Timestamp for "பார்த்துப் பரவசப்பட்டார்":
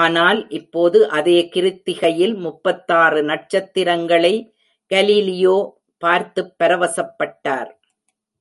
5.98-7.70